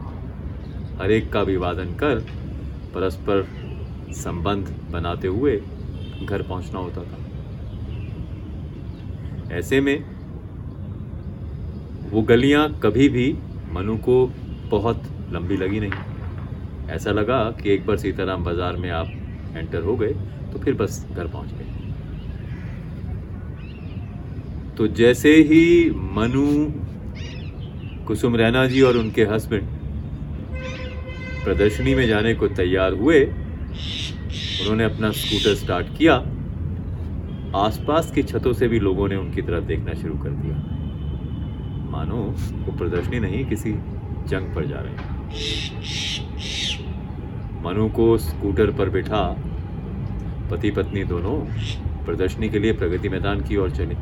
हर 1.01 1.11
एक 1.11 1.31
का 1.31 1.39
अभिवादन 1.39 1.85
कर, 1.85 2.19
परस्पर 2.95 3.47
संबंध 4.13 4.65
बनाते 4.91 5.27
हुए 5.27 5.61
घर 6.25 6.41
पहुँचना 6.41 6.79
होता 6.79 7.01
था। 7.01 7.17
ऐसे 9.55 9.81
में 9.81 10.16
वो 12.11 12.21
गलियाँ 12.21 12.67
कभी 12.83 13.07
भी 13.09 13.27
मनु 13.73 13.95
को 13.97 14.25
बहुत 14.71 15.03
लंबी 15.31 15.57
लगी 15.57 15.79
नहीं। 15.79 15.91
ऐसा 16.89 17.11
लगा 17.11 17.39
कि 17.51 17.69
एक 17.69 17.85
बार 17.85 17.97
सीताराम 17.97 18.43
बाज़ार 18.43 18.75
में 18.75 18.89
आप 18.89 19.07
एंटर 19.55 19.81
हो 19.81 19.95
गए 19.95 20.13
तो 20.53 20.59
फिर 20.59 20.73
बस 20.73 21.05
घर 21.11 21.27
पहुँच 21.27 21.49
गए। 21.53 21.75
तो 24.77 24.87
जैसे 24.87 25.33
ही 25.41 25.89
मनु, 26.13 26.45
कुसुम 28.07 28.35
रैना 28.35 28.65
जी 28.67 28.81
और 28.81 28.97
उनके 28.97 29.23
हस्बैंड 29.25 29.67
प्रदर्शनी 31.43 31.95
में 31.95 32.07
जाने 32.07 32.33
को 32.35 32.47
तैयार 32.47 32.93
हुए, 32.93 33.23
उन्होंने 33.23 34.83
अपना 34.83 35.11
स्कूटर 35.11 35.55
स्टार्ट 35.55 35.87
किया। 35.97 36.15
आसपास 37.57 38.11
की 38.11 38.23
छतों 38.23 38.53
से 38.53 38.67
भी 38.67 38.79
लोगों 38.79 39.07
ने 39.07 39.15
उनकी 39.15 39.41
तरफ़ 39.41 39.63
देखना 39.65 39.93
शुरू 39.93 40.17
कर 40.17 40.29
दिया। 40.31 40.55
मानो 41.97 42.15
वो 42.65 42.77
प्रदर्शनी 42.77 43.19
नहीं, 43.19 43.45
किसी 43.45 43.71
जंग 44.29 44.53
पर 44.55 44.65
जा 44.67 44.79
रहे 44.79 44.93
हैं। 44.93 45.05
मनु 47.63 47.87
को 47.91 48.17
स्कूटर 48.19 48.71
पर 48.71 48.89
बिठा 48.89 49.21
पति 50.51 50.71
पत्नी 50.71 51.03
दोनों 51.05 51.35
प्रदर्शनी 52.05 52.49
के 52.49 52.59
लिए 52.59 52.73
प्रगति 52.73 53.09
मैदान 53.09 53.41
की 53.41 53.55
ओर 53.57 53.71
चले। 53.71 53.95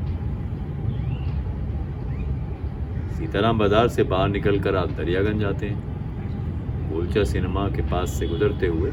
सीताराम 3.16 3.58
बाज़ार 3.60 3.88
से 3.88 4.04
बाहर 4.06 4.30
निकलकर 4.30 4.76
आप 4.76 4.92
दरियागंज 4.92 5.42
जाते 5.42 5.68
हैं। 5.68 6.90
गोलचा 6.90 7.24
सिनेमा 7.24 7.68
के 7.70 7.82
पास 7.92 8.10
से 8.20 8.28
गुजरते 8.28 8.68
हुए 8.68 8.92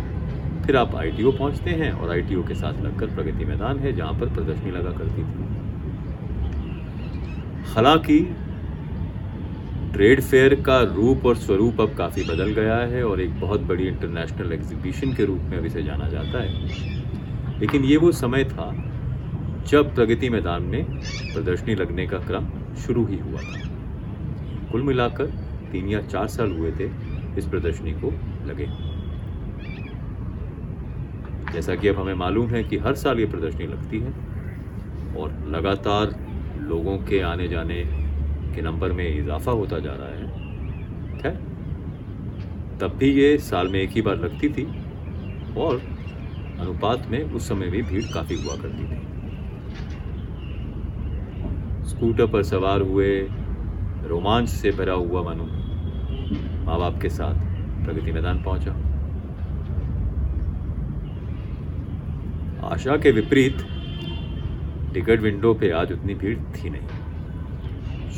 फिर 0.67 0.77
आप 0.77 0.95
आईटीओ 0.97 1.33
पहुँचते 1.33 1.71
हैं 1.73 1.91
और 1.93 2.11
आईटीओ 2.11 2.43
के 2.43 2.55
साथ 2.55 2.81
लगकर 2.83 3.15
प्रगति 3.15 3.45
मैदान 3.45 3.79
है, 3.79 3.93
जहाँ 3.93 4.13
पर 4.13 4.33
प्रदर्शनी 4.35 4.71
लगा 4.71 4.91
करती 4.91 5.23
थी। 5.23 5.43
हालाँकि 7.75 8.19
ट्रेड 9.93 10.21
फेयर 10.21 10.55
का 10.61 10.81
रूप 10.83 11.27
और 11.27 11.37
स्वरूप 11.37 11.81
अब 11.81 11.95
काफ़ी 11.95 12.23
बदल 12.25 12.51
गया 12.51 12.77
है 12.77 13.05
और 13.05 13.21
एक 13.21 13.41
बहुत 13.41 13.61
बड़ी 13.61 13.87
इंटरनेशनल 13.89 14.53
एग्जीबिशन 14.53 15.13
के 15.13 15.25
रूप 15.25 15.41
में 15.41 15.57
अब 15.59 15.65
इसे 15.65 15.83
जाना 15.83 16.09
जाता 16.09 16.43
है। 16.43 17.61
लेकिन 17.61 17.85
ये 17.85 17.97
वो 17.97 18.13
समय 18.13 18.45
था 18.45 18.71
जब 19.69 19.95
प्रगति 19.95 20.31
मैदान 20.31 20.63
में 20.63 20.85
प्रदर्शनी 21.35 21.75
लगने 21.75 22.07
का 22.07 22.19
क्रम 22.19 22.49
शुरू 22.77 23.05
ही 23.07 23.19
हुआ 23.19 23.41
था। 23.41 23.61
कुल 24.73 24.83
मिलाकर 24.83 25.27
तीन 25.73 25.89
या 25.89 26.01
चार 26.01 26.27
साल 26.29 26.51
हुए 26.51 26.71
थे 26.71 26.91
इस 27.39 27.47
प्रदर्शनी 27.47 27.93
को 27.93 28.11
लगे। 28.47 28.67
जैसा 31.53 31.75
कि 31.75 31.89
अब 31.89 31.99
हमें 31.99 32.15
मालूम 32.15 32.49
है 32.49 32.65
कि 32.65 32.77
हर 32.79 32.95
साल 32.95 33.21
ये 33.21 33.27
प्रदर्शनी 33.27 33.67
लगती 33.67 34.01
है 34.01 34.13
और 35.17 35.33
लगातार 35.49 36.15
लोगों 36.63 36.99
के 36.99 37.21
आने 37.21 37.49
जाने 37.49 37.83
के 38.55 38.63
नंबर 38.63 38.93
में 38.93 39.09
इजाफा 39.09 39.53
होता 39.53 39.79
जा 39.79 39.93
रहा 39.93 40.09
है, 40.09 40.27
खैर, 41.19 41.35
तब 42.81 42.97
भी 42.99 43.11
ये 43.13 43.37
साल 43.41 43.69
में 43.69 43.81
एक 43.81 43.91
ही 43.91 44.03
बार 44.03 44.17
लगती 44.17 44.49
थी 44.49 44.65
और 45.59 45.81
अनुपात 46.61 47.07
में 47.11 47.23
उस 47.23 47.49
समय 47.49 47.71
भी 47.71 47.83
भीड़ 47.83 48.05
काफ़ी 48.15 48.37
हुआ 48.37 48.57
करती 48.57 48.85
थी। 48.85 49.01
स्कूटर 51.89 52.27
पर 52.27 52.43
सवार 52.43 52.81
हुए, 52.83 53.11
रोमांच 54.05 54.49
से 54.49 54.71
भरा 54.71 54.95
हुआ 54.95 55.23
मनु 55.23 55.45
माँ 56.65 56.79
बाप 56.79 57.01
के 57.03 57.09
साथ 57.11 57.35
प्रगति 57.85 58.13
मैदान 58.13 58.43
पहुँचा। 58.43 58.73
आशा 62.67 62.97
के 62.97 63.11
विपरीत, 63.11 63.57
टिकट 64.95 65.21
विंडो 65.21 65.55
पे 65.55 65.71
आज 65.73 65.93
उतनी 65.93 66.15
भीड़ 66.15 66.39
थी 66.55 66.71
नहीं। 66.71 67.02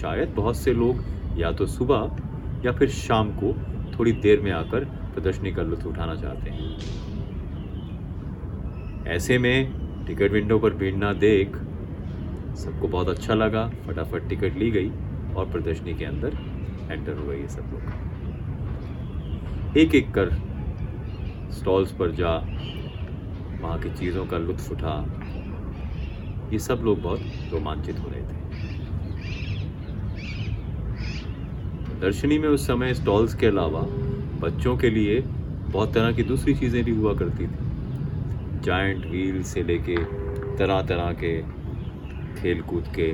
शायद 0.04 0.32
बहुत 0.36 0.56
से 0.56 0.72
लोग 0.72 0.96
या 1.38 1.50
तो 1.52 1.66
सुबह 1.66 2.62
या 2.64 2.72
फिर 2.72 2.88
शाम 2.90 3.30
को 3.34 3.52
थोड़ी 3.92 4.12
देर 4.24 4.40
में 4.40 4.50
आकर 4.52 4.84
प्रदर्शनी 5.14 5.52
का 5.52 5.62
लुत्फ 5.62 5.86
उठाना 5.86 6.14
चाहते 6.14 6.50
हैं। 6.50 6.66
ऐसे 9.06 9.38
में 9.38 9.56
टिकट 10.06 10.32
विंडो 10.32 10.58
पर 10.58 10.74
भीड़ 10.74 10.94
ना 10.96 11.12
देख 11.12 11.56
सबको 12.56 12.88
बहुत 12.88 13.08
अच्छा 13.08 13.34
लगा। 13.34 13.66
फटाफट 13.86 14.28
टिकट 14.28 14.56
ली 14.56 14.70
गई 14.70 14.90
और 15.36 15.50
प्रदर्शनी 15.52 15.94
के 15.94 16.04
अंदर 16.04 16.36
एंटर 16.90 17.12
हो 17.12 17.26
गए 17.26 17.46
सब 17.48 17.64
लोग। 17.72 17.82
एक 19.78 19.94
एक 19.94 20.12
कर 20.14 20.30
स्टॉल्स 21.52 21.92
पर 21.92 22.10
जा 22.12 22.34
वहाँ 23.62 23.78
की 23.80 23.90
चीज़ों 23.94 24.26
का 24.26 24.38
लुत्फ 24.38 24.70
उठा। 24.72 24.96
ये 26.52 26.58
सब 26.60 26.82
लोग 26.84 27.02
बहुत 27.02 27.20
रोमांचित 27.52 27.98
हो 27.98 28.08
रहे 28.08 28.22
थे। 28.22 28.43
दर्शनी 32.00 32.38
में 32.38 32.48
उस 32.48 32.66
समय 32.66 32.94
स्टॉल्स 32.94 33.34
के 33.34 33.46
अलावा 33.46 33.80
बच्चों 34.40 34.76
के 34.76 34.90
लिए 34.90 35.20
बहुत 35.20 35.92
तरह 35.94 36.12
की 36.12 36.22
दूसरी 36.22 36.54
चीज़ें 36.54 36.82
भी 36.84 36.90
हुआ 36.90 37.14
करती 37.14 37.46
थी। 37.46 38.60
जाइंट 38.64 39.06
व्हील 39.06 39.42
से 39.42 39.62
लेके 39.62 39.96
तरह 40.56 40.82
तरह 40.82 41.12
के 41.22 41.36
खेल 42.40 42.60
कूद 42.62 42.84
के 42.96 43.10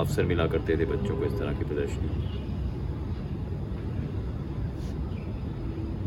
अवसर 0.00 0.24
मिला 0.24 0.46
करते 0.46 0.76
थे 0.76 0.84
बच्चों 0.86 1.16
को 1.16 1.24
इस 1.24 1.32
तरह 1.32 1.52
की 1.52 1.64
प्रदर्शनी। 1.64 2.40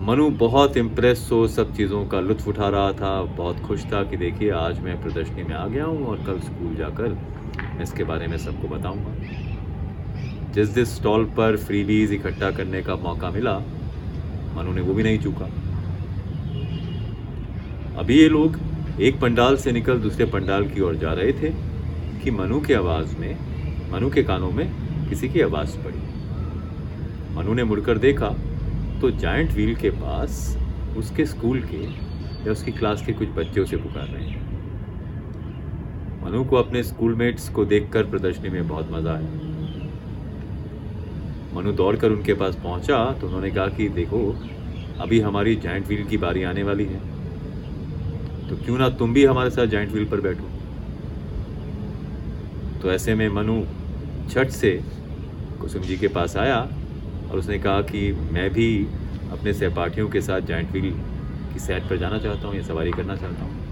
मनु 0.05 0.29
बहुत 0.39 0.77
इम्प्रेस 0.77 1.27
हो 1.31 1.47
सब 1.47 1.73
चीज़ों 1.75 2.05
का, 2.05 2.19
लुत्फ 2.19 2.47
उठा 2.47 2.67
रहा 2.69 2.91
था, 2.93 3.21
बहुत 3.37 3.59
खुश 3.59 3.85
था 3.93 4.03
कि 4.03 4.17
देखिए 4.17 4.51
आज 4.53 4.79
मैं 4.79 5.01
प्रदर्शनी 5.03 5.43
में 5.43 5.55
आ 5.55 5.65
गया 5.67 5.85
हूँ 5.85 6.05
और 6.07 6.23
कल 6.25 6.39
स्कूल 6.39 6.75
जाकर 6.75 7.17
मैं 7.75 7.83
इसके 7.83 8.03
बारे 8.03 8.27
में 8.27 8.37
सबको 8.37 8.67
बताऊँगा। 8.67 9.44
जिस 10.55 10.69
जिस 10.75 10.95
स्टॉल 10.95 11.23
पर 11.37 11.55
फ्रीबीज 11.57 12.11
इकट्ठा 12.13 12.49
करने 12.51 12.81
का 12.81 12.95
मौका 12.95 13.29
मिला, 13.29 13.53
मनु 14.55 14.73
ने 14.73 14.81
वो 14.81 14.93
भी 14.93 15.03
नहीं 15.03 15.19
चूका। 15.19 15.45
अभी 17.99 18.19
ये 18.19 18.27
लोग 18.29 18.59
एक 19.01 19.19
पंडाल 19.21 19.57
से 19.57 19.71
निकल 19.71 19.97
दूसरे 19.99 20.25
पंडाल 20.25 20.67
की 20.69 20.81
ओर 20.81 20.95
जा 20.95 21.13
रहे 21.13 21.33
थे 21.33 21.49
कि 22.23 22.31
मनु 22.31 22.59
की 22.59 22.73
आवाज़ 22.73 23.15
में, 23.17 23.37
मनु 23.91 24.09
के 24.09 24.23
कानों 24.23 24.51
में 24.51 24.67
किसी 25.09 25.29
की 25.29 25.41
आवाज़ 25.41 25.77
पड़ी। 25.77 25.99
मनु 27.35 27.53
ने 27.53 27.63
मुड़कर 27.63 27.97
देखा 27.97 28.29
तो 29.01 29.11
जाइंट 29.11 29.51
व्हील 29.51 29.75
के 29.75 29.89
पास 29.89 30.57
उसके 30.97 31.25
स्कूल 31.25 31.61
के 31.63 31.83
या 32.45 32.51
उसकी 32.51 32.71
क्लास 32.71 33.05
के 33.05 33.13
कुछ 33.13 33.29
बच्चे 33.37 33.61
उसे 33.61 33.77
पुकार 33.77 34.07
रहे 34.07 34.29
हैं। 34.29 34.43
मनु 36.23 36.43
को 36.43 36.55
अपने 36.55 36.83
स्कूलमेट्स 36.83 37.49
को 37.49 37.65
देखकर 37.65 38.03
प्रदर्शनी 38.03 38.49
में 38.49 38.67
बहुत 38.67 38.91
मज़ा 38.91 39.13
आया। 39.13 39.53
मनु 41.55 41.71
दौड़कर 41.73 42.11
उनके 42.11 42.33
पास 42.33 42.55
पहुँचा 42.63 42.97
तो 43.11 43.27
उन्होंने 43.27 43.51
कहा 43.51 43.67
कि 43.69 43.87
देखो, 43.91 44.19
अभी 45.01 45.19
हमारी 45.19 45.55
जाइंट 45.57 45.87
व्हील 45.87 46.03
की 46.05 46.17
बारी 46.17 46.43
आने 46.43 46.63
वाली 46.63 46.85
है। 46.85 46.99
तो 48.49 48.55
क्यों 48.65 48.77
ना 48.77 48.89
तुम 48.97 49.13
भी 49.13 49.25
हमारे 49.25 49.49
साथ 49.49 49.67
जाइंट 49.67 49.91
व्हील 49.91 50.05
पर 50.09 50.21
बैठो। 50.21 50.49
तो 52.81 52.91
ऐसे 52.91 53.15
में 53.15 53.27
मनु 53.29 53.61
छठ 54.31 54.49
से 54.51 54.71
कुसुम 55.61 55.81
जी 55.81 55.97
के 55.97 56.07
पास 56.09 56.37
आया 56.37 56.57
और 57.31 57.37
उसने 57.39 57.57
कहा 57.59 57.81
कि 57.83 58.11
मैं 58.31 58.49
भी 58.53 58.67
अपने 59.31 59.53
सहपाठियों 59.53 60.09
के 60.09 60.21
साथ 60.21 60.41
जॉइंट 60.49 60.71
व्हील 60.71 60.91
की 61.53 61.59
सैट 61.59 61.83
पर 61.89 61.97
जाना 61.97 62.17
चाहता 62.19 62.47
हूँ 62.47 62.55
या 62.55 62.63
सवारी 62.63 62.91
करना 62.91 63.15
चाहता 63.15 63.45
हूँ। 63.45 63.63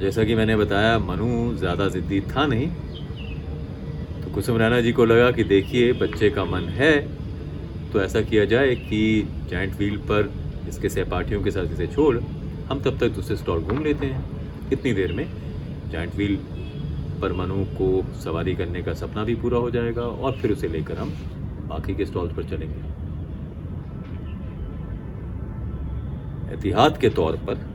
जैसा 0.00 0.24
कि 0.24 0.34
मैंने 0.34 0.56
बताया, 0.56 0.98
मनु 0.98 1.54
ज़्यादा 1.56 1.88
ज़िद्दी 1.88 2.20
था 2.28 2.46
नहीं 2.46 2.68
कुसुम 4.34 4.56
रैना 4.58 4.80
जी 4.80 4.92
को 4.92 5.04
लगा 5.04 5.30
कि 5.30 5.44
देखिए, 5.44 5.92
बच्चे 5.92 6.28
का 6.30 6.44
मन 6.44 6.68
है 6.70 6.92
तो 7.92 8.00
ऐसा 8.02 8.20
किया 8.22 8.44
जाए 8.44 8.74
कि 8.74 9.00
जॉइंट 9.50 9.72
व्हील 9.76 9.96
पर 10.10 10.30
इसके 10.68 10.88
सहपाठियों 10.88 11.42
के 11.42 11.50
साथ 11.50 11.72
इसे 11.72 11.86
छोड़, 11.86 12.18
हम 12.68 12.80
तब 12.80 12.98
तक 12.98 13.08
दूसरे 13.14 13.36
स्टॉल 13.36 13.60
घूम 13.60 13.82
लेते 13.84 14.06
हैं। 14.06 14.68
कितनी 14.68 14.92
देर 14.92 15.12
में? 15.12 15.26
जॉइंट 15.92 16.14
व्हील 16.16 16.36
पर 17.22 17.32
मनु 17.32 17.64
को 17.74 17.88
सवारी 18.20 18.54
करने 18.54 18.82
का 18.82 18.94
सपना 18.94 19.24
भी 19.24 19.34
पूरा 19.36 19.58
हो 19.58 19.70
जाएगा 19.70 20.02
और 20.02 20.32
फिर 20.32 20.52
उसे 20.52 20.68
लेकर 20.68 20.98
हम 20.98 21.10
बाकी 21.68 21.94
के 21.94 22.06
स्टॉल्स 22.06 22.34
पर 22.36 22.44
चलेंगे। 22.44 22.80
एहतियात 26.50 27.00
के 27.00 27.08
तौर 27.10 27.36
पर, 27.48 27.66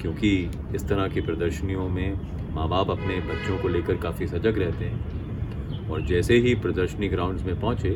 क्योंकि 0.00 0.30
इस 0.74 0.88
तरह 0.88 1.08
की 1.08 1.20
प्रदर्शनियों 1.22 1.88
में 1.88 2.54
माँ 2.54 2.68
बाप 2.68 2.90
अपने 2.90 3.20
बच्चों 3.28 3.58
को 3.58 3.68
लेकर 3.68 3.96
काफ़ी 3.98 4.26
सजग 4.26 4.58
रहते 4.58 4.84
हैं 4.84 5.22
और 5.94 6.00
जैसे 6.06 6.36
ही 6.36 6.54
प्रदर्शनी 6.54 7.08
ग्राउंड्स 7.08 7.44
में 7.46 7.60
पहुँचे 7.60 7.90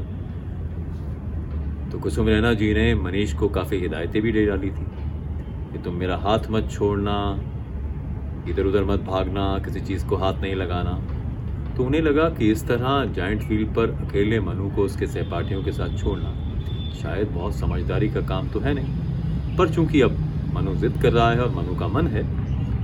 तो 1.91 1.99
कुसुम 1.99 2.29
रैना 2.29 2.53
जी 2.55 2.73
ने 2.75 2.95
मनीष 2.95 3.33
को 3.35 3.49
काफ़ी 3.49 3.77
हिदायतें 3.79 4.21
भी 4.23 4.33
दे 4.33 4.45
डाली 4.47 4.71
थी 4.71 4.85
कि 5.73 5.79
तुम 5.85 5.95
मेरा 5.95 6.17
हाथ 6.17 6.51
मत 6.51 6.71
छोड़ना 6.73 7.17
इधर 8.49 8.65
उधर 8.67 8.85
मत 8.85 9.01
भागना, 9.01 9.59
किसी 9.65 9.81
चीज़ 9.81 10.07
को 10.07 10.17
हाथ 10.17 10.41
नहीं 10.43 10.55
लगाना। 10.55 10.93
तो 11.77 11.85
उन्हें 11.85 12.01
लगा 12.03 12.29
कि 12.31 12.51
इस 12.51 12.67
तरह 12.69 13.05
जॉइंट 13.17 13.43
फ़ील्ड 13.43 13.75
पर 13.75 13.91
अकेले 14.07 14.41
मनु 14.41 14.69
को 14.77 14.83
उसके 14.83 15.07
सहपाठियों 15.07 15.63
के 15.63 15.73
साथ 15.73 15.99
छोड़ना 15.99 16.31
शायद 17.03 17.29
बहुत 17.29 17.55
समझदारी 17.55 18.09
का 18.09 18.21
काम 18.29 18.49
तो 18.49 18.61
है 18.61 18.75
नहीं। 18.75 19.57
पर 19.57 19.75
चूँकि 19.75 20.01
अब 20.01 20.13
मनु 20.55 20.75
जिद 20.77 20.95
कर 21.03 21.13
रहा 21.13 21.31
है 21.31 21.41
और 21.41 21.51
मनु 21.55 21.75
का 21.81 21.89
मन 21.89 22.07
है 22.07 22.23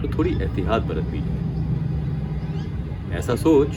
तो 0.02 0.16
थोड़ी 0.18 0.30
एहतियात 0.32 0.82
बरतनी 0.82 1.18
है 1.20 1.42
ऐसा 3.18 3.34
सोच 3.36 3.70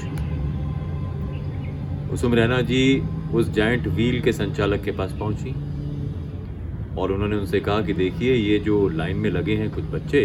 कुसुम 2.09 2.33
रैना 2.33 2.59
जी 2.61 2.81
उस 3.33 3.49
जाइंट 3.53 3.87
व्हील 3.87 4.19
के 4.21 4.31
संचालक 4.33 4.83
के 4.83 4.91
पास 4.91 5.11
पहुँची 5.19 5.49
और 6.97 7.11
उन्होंने 7.11 7.35
उनसे 7.35 7.59
कहा 7.59 7.81
कि 7.81 7.93
देखिए, 7.93 8.33
ये 8.33 8.59
जो 8.59 8.87
लाइन 8.89 9.17
में 9.17 9.29
लगे 9.29 9.55
हैं 9.55 9.69
कुछ 9.71 9.83
बच्चे, 9.85 10.21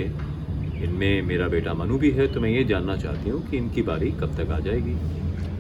इनमें 0.85 1.23
मेरा 1.23 1.49
बेटा 1.49 1.75
मनु 1.75 1.99
भी 1.99 2.11
है 2.11 2.27
तो 2.33 2.41
मैं 2.41 2.51
ये 2.51 2.63
जानना 2.65 2.97
चाहती 2.97 3.31
हूँ 3.31 3.41
कि 3.49 3.57
इनकी 3.57 3.83
बारी 3.83 4.11
कब 4.21 4.37
तक 4.37 4.51
आ 4.51 4.59
जाएगी। 4.59 4.95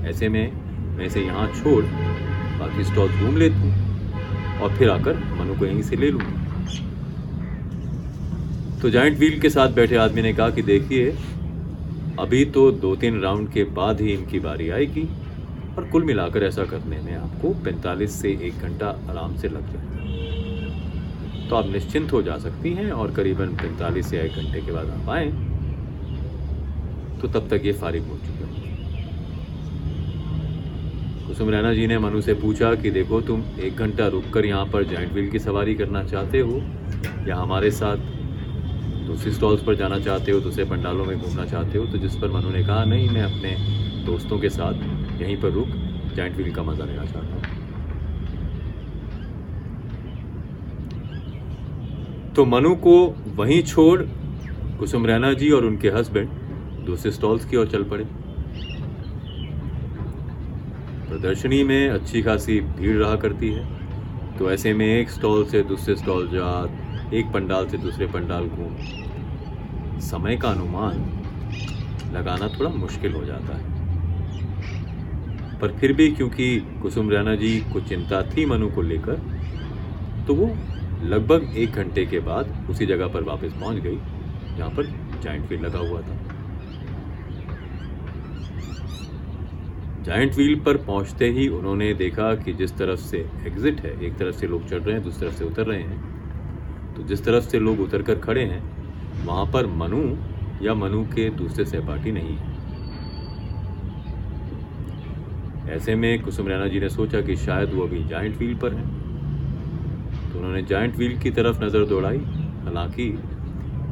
ऐसे 0.09 0.29
में 0.29 0.53
मैं 0.97 1.07
इसे 1.07 1.21
यहाँ 1.21 1.47
छोड़ 1.55 1.85
बाकी 1.85 2.85
स्टॉल 2.85 3.09
घूम 3.11 3.37
लेती 3.37 3.55
हूँ 3.61 4.61
और 4.61 4.77
फिर 4.77 4.91
आकर 4.91 5.19
मनु 5.41 5.59
को 5.59 5.67
यहीं 5.67 5.83
से 5.83 5.97
ले 5.97 6.11
लूँगी। 6.11 6.81
तो 8.83 8.91
जॉइंट 8.91 9.19
व्हील 9.19 9.41
के 9.41 9.51
साथ 9.51 9.75
बैठे 9.75 9.97
आदमी 9.97 10.23
ने 10.23 10.33
कहा 10.33 10.51
कि 10.51 10.63
देखिए, 10.63 11.11
अभी 12.21 12.45
तो 12.47 12.71
दो 12.73 12.95
तीन 12.97 13.21
राउंड 13.21 13.49
के 13.53 13.65
बाद 13.75 14.01
ही 14.01 14.13
इनकी 14.13 14.39
बारी 14.41 14.69
आएगी। 14.71 15.09
और 15.79 15.85
कुल 15.85 16.05
मिलाकर 16.05 16.43
ऐसा 16.43 16.65
करने 16.65 17.01
में 17.01 17.15
आपको 17.17 17.55
45 17.65 18.21
से 18.21 18.31
एक 18.43 18.59
घंटा 18.59 18.89
आराम 19.11 19.37
से 19.37 19.49
लग 19.49 19.73
जाएगा 19.73 19.91
तो 21.49 21.57
आप 21.57 21.67
निश्चिंत 21.67 22.13
हो 22.13 22.23
जा 22.23 22.37
सकती 22.39 22.73
हैं 22.75 22.91
और 22.93 23.11
करीबन 23.11 23.57
45 23.57 24.03
से 24.03 24.21
एक 24.21 24.33
घंटे 24.33 24.61
के 24.61 24.73
बाद 24.73 24.91
आप 24.91 25.09
आए 25.09 25.27
तो 27.21 27.29
तब 27.29 27.49
तक 27.49 27.65
ये 27.65 27.73
फारिग 27.73 28.03
हो 28.03 28.17
चुके 28.17 28.45
होंगे। 28.45 28.71
कुसुम 31.27 31.51
रैना 31.51 31.73
जी 31.75 31.87
ने 31.87 31.99
मनु 31.99 32.21
से 32.21 32.35
पूछा 32.35 32.75
कि 32.75 32.91
देखो, 32.91 33.21
तुम 33.21 33.43
एक 33.61 33.77
घंटा 33.77 34.07
रुककर 34.07 34.47
यहाँ 34.47 34.67
पर 34.67 34.85
जॉइंट 34.85 35.13
व्हील 35.13 35.31
की 35.31 35.39
सवारी 35.39 35.75
करना 35.75 36.03
चाहते 36.05 36.41
हो 36.41 36.63
या 37.29 37.37
हमारे 37.37 37.71
साथ 37.71 37.97
दूसरी 39.07 39.33
स्टॉल्स 39.33 39.63
पर 39.63 39.75
जाना 39.75 39.99
चाहते 39.99 40.33
हो, 40.33 40.41
दूसरे 40.41 40.65
पंडालों 40.65 41.05
में 41.05 41.19
घूमना 41.19 41.45
चाहते 41.45 41.79
हो? 41.79 41.87
तो 41.87 41.99
जिस 41.99 42.17
पर 42.17 42.31
मनु 42.31 42.51
ने 42.51 42.65
कहा, 42.65 42.85
नहीं, 42.85 43.09
मैं 43.11 43.23
अपने 43.23 43.57
दोस्तों 44.05 44.39
के 44.39 44.49
साथ 44.49 44.75
यहीं 45.23 45.37
पर 45.43 45.51
रुक 45.53 45.69
जॉइंट 46.17 46.37
व्हील 46.37 46.55
का 46.55 46.63
मज़ा 46.63 46.85
लेना 46.85 47.05
चाहता 47.05 47.35
हूँ। 47.35 47.43
तो 52.35 52.45
मनु 52.47 52.75
को 52.85 52.97
वहीं 53.37 53.63
छोड़ 53.65 54.03
कुसुम 54.79 55.07
रैना 55.07 55.33
जी 55.35 55.51
और 55.51 55.65
उनके 55.65 55.89
हस्बैंड 55.91 56.29
दूसरे 56.87 57.11
स्टॉल्स 57.13 57.45
की 57.45 57.57
ओर 57.57 57.67
चल 57.69 57.83
पड़े। 57.91 58.05
प्रदर्शनी 61.09 61.63
में 61.65 61.89
अच्छी 61.91 62.23
खासी 62.23 62.61
भीड़ 62.61 62.97
रहा 62.97 63.17
करती 63.17 63.53
है 63.53 63.65
तो 64.39 64.51
ऐसे 64.51 64.73
में 64.75 64.87
एक 64.87 65.11
स्टॉल 65.11 65.45
से 65.45 65.63
दूसरे 65.65 65.97
स्टॉल 65.97 66.29
जा, 66.29 66.49
एक 67.15 67.27
पंडाल 67.33 67.67
से 67.69 67.79
दूसरे 67.79 68.07
पंडाल 68.07 68.49
घूम। 68.49 68.77
समय 70.03 70.37
का 70.37 70.49
अनुमान 70.51 70.97
लगाना 72.15 72.49
थोड़ा 72.49 72.71
मुश्किल 72.71 73.13
हो 73.13 73.25
जाता 73.25 73.57
है। 73.57 73.72
पर 75.63 75.73
फिर 75.73 75.93
भी 75.93 76.11
क्योंकि 76.11 76.57
कुसुम 76.83 77.11
रैना 77.11 77.35
जी 77.35 77.59
को 77.73 77.81
चिंता 77.81 78.23
थी 78.27 78.45
मनु 78.47 78.69
को 78.69 78.83
लेकर 78.83 79.21
तो 80.27 80.35
वो 80.35 80.47
लगभग 81.05 81.57
एक 81.57 81.73
घंटे 81.73 82.05
के 82.07 82.21
बाद 82.21 82.67
उसी 82.71 82.87
जगह 82.87 83.09
पर 83.09 83.23
वापस 83.23 83.53
पहुँच 83.61 83.77
गई, 83.77 83.97
जहाँ 84.57 84.71
पर 84.71 84.87
जाइंट 85.23 85.47
व्हील 85.49 85.61
लगा 85.61 85.79
हुआ 85.79 86.01
था। 86.01 86.19
जाइंट 90.03 90.35
व्हील 90.35 90.61
पर 90.61 90.77
पहुँचते 90.77 91.29
ही 91.31 91.49
उन्होंने 91.49 91.93
देखा 91.95 92.35
कि 92.35 92.53
जिस 92.53 92.77
तरफ़ 92.79 93.01
से 93.01 93.19
एग्जिट 93.47 93.81
है, 93.81 93.99
एक 94.05 94.17
तरफ़ 94.19 94.37
से 94.37 94.47
लोग 94.47 94.69
चढ़ 94.69 94.83
रहे 94.83 94.95
हैं, 94.95 95.05
दूसरी 95.05 95.27
तरफ़ 95.27 95.39
से 95.39 95.45
उतर 95.45 95.67
रहे 95.67 95.83
हैं। 95.83 96.95
तो 96.95 97.03
जिस 97.03 97.25
तरफ़ 97.25 97.45
से 97.45 97.59
लोग 97.59 97.81
उतर 97.81 98.03
कर 98.03 98.19
खड़े 98.19 98.45
हैं, 98.45 98.63
वहाँ 99.25 99.47
पर 99.47 99.67
मनु 99.67 100.03
या 100.65 100.75
मनु 100.75 101.05
के 101.05 101.31
दूसरे 101.31 101.65
सहपाठी 101.65 102.13
नहीं 102.13 102.37
है। 102.37 102.52
ऐसे 105.73 105.95
में 105.95 106.23
कुसुम 106.23 106.49
रैना 106.49 106.67
जी 106.67 106.81
ने 106.81 106.89
सोचा 106.89 107.21
कि 107.21 107.37
शायद 107.37 107.73
वो 107.75 107.83
अभी 107.83 108.03
जाइंट 108.05 108.37
व्हील 108.39 108.55
पर 108.55 108.73
है। 108.75 108.83
तो 110.33 110.39
उन्होंने 110.39 110.63
जाइंट 110.63 110.97
व्हील 110.97 111.19
की 111.19 111.31
तरफ़ 111.31 111.63
नज़र 111.65 111.85
दौड़ाई। 111.87 112.19
हालाँकि 112.65 113.09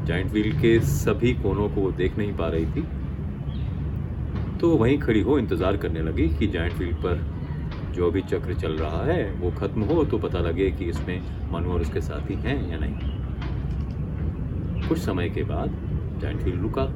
जाइंट 0.06 0.30
व्हील 0.32 0.52
के 0.60 0.78
सभी 0.80 1.32
कोनों 1.34 1.68
को 1.68 1.80
वो 1.80 1.90
देख 1.92 2.18
नहीं 2.18 2.32
पा 2.36 2.48
रही 2.48 2.66
थी। 2.66 2.82
तो 4.60 4.76
वहीं 4.76 4.98
खड़ी 4.98 5.20
हो 5.20 5.38
इंतज़ार 5.38 5.76
करने 5.76 6.00
लगी 6.02 6.28
कि 6.30 6.46
जाइंट 6.48 6.74
व्हील 6.74 6.94
पर 7.04 7.24
जो 7.94 8.06
अभी 8.06 8.22
चक्र 8.22 8.54
चल 8.54 8.72
रहा 8.72 9.04
है, 9.04 9.30
वो 9.32 9.50
खत्म 9.50 9.82
हो 9.84 10.04
तो 10.04 10.18
पता 10.18 10.38
लगे 10.40 10.70
कि 10.70 10.84
इसमें 10.84 11.20
मनु 11.52 11.72
और 11.72 11.80
उसके 11.80 12.00
साथी 12.00 12.34
हैं 12.44 12.70
या 12.70 12.78
नहीं। 12.80 12.96
कुछ 14.88 14.98
समय 14.98 15.28
के 15.28 15.42
बाद 15.44 15.68
जाइंट 16.22 16.42
व्हील 16.42 16.58
रुका। 16.58 16.86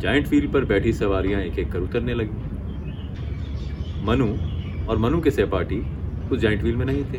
जाइंट 0.00 0.28
व्हील 0.28 0.46
पर 0.46 0.64
बैठी 0.64 0.92
सवारियाँ 0.92 1.40
एक 1.40 1.58
एक 1.58 1.72
कर 1.72 1.80
उतरने 1.80 2.14
लगी। 2.14 2.52
मनु 4.04 4.26
और 4.88 4.98
मनु 4.98 5.20
के 5.20 5.30
सहपाठी 5.30 5.80
उस 6.32 6.38
जॉइंट 6.38 6.62
व्हील 6.62 6.76
में 6.76 6.84
नहीं 6.86 7.04
थे। 7.04 7.18